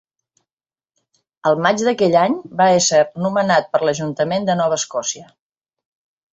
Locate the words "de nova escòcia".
4.51-5.31